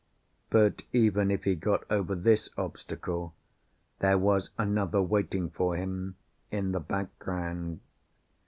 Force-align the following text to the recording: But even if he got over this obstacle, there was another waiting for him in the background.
But 0.49 0.81
even 0.93 1.29
if 1.29 1.43
he 1.43 1.53
got 1.53 1.83
over 1.91 2.15
this 2.15 2.49
obstacle, 2.57 3.35
there 3.99 4.17
was 4.17 4.49
another 4.57 4.99
waiting 4.99 5.51
for 5.51 5.75
him 5.75 6.15
in 6.49 6.71
the 6.71 6.79
background. 6.79 7.81